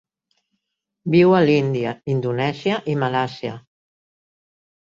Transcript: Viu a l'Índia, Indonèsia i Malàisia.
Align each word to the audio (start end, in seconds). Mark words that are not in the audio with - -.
Viu 1.15 1.35
a 1.39 1.43
l'Índia, 1.49 1.93
Indonèsia 2.15 2.81
i 2.95 2.97
Malàisia. 3.05 3.55